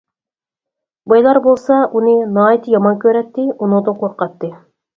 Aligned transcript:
بايلار 1.13 1.39
بولسا، 1.49 1.77
ئۇنى 1.99 2.17
ناھايىتى 2.39 2.75
يامان 2.77 2.99
كۆرەتتى، 3.07 3.49
ئۇنىڭدىن 3.53 4.01
قورقاتتى. 4.05 4.55